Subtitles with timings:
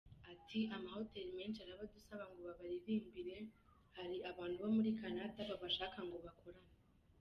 [0.31, 3.35] Ati “Amahoteri menshi arabadusaba ngo babaririmbire,
[3.97, 6.73] hari abantu bari muri Canada babashaka ngo bakorane.